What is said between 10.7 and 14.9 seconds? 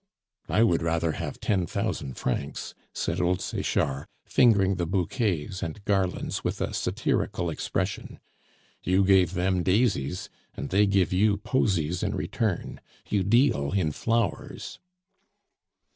they give you posies in return; you deal in flowers."